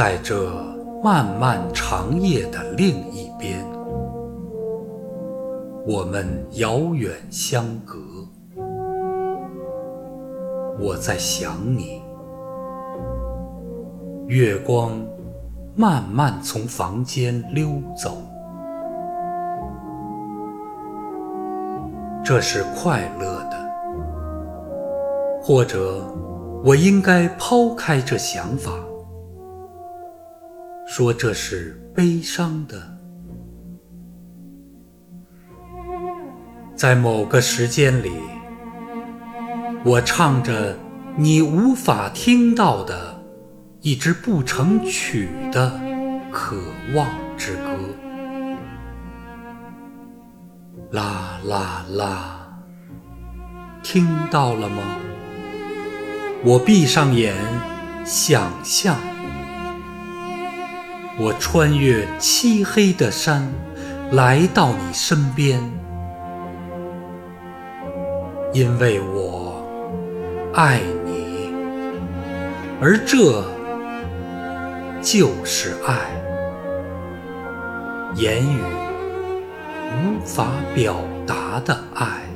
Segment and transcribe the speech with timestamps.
[0.00, 0.50] 在这
[1.04, 3.62] 漫漫长夜的另一边，
[5.86, 7.98] 我们遥远相隔。
[10.78, 12.00] 我在想你，
[14.26, 14.98] 月光
[15.76, 18.22] 慢慢从房间溜走。
[22.24, 23.70] 这是快乐的，
[25.42, 26.02] 或者
[26.64, 28.72] 我应该抛开这想法，
[30.92, 32.98] 说这是悲伤的。
[36.74, 38.10] 在某个时间里，
[39.84, 40.76] 我唱着
[41.16, 43.22] 你无法听到的
[43.80, 45.80] 一支不成曲的
[46.32, 46.56] 渴
[46.96, 47.70] 望之歌。
[50.90, 52.48] 啦啦啦，
[53.80, 54.96] 听到了吗？
[56.42, 57.36] 我闭上眼，
[58.04, 58.96] 想象，
[61.22, 63.46] 我穿越漆黑的山，
[64.12, 65.60] 来到你身边，
[68.54, 69.62] 因为我
[70.54, 71.52] 爱你，
[72.80, 73.44] 而这
[75.02, 75.94] 就是爱，
[78.16, 78.62] 言语。
[79.92, 80.96] 无法表
[81.26, 82.29] 达的爱。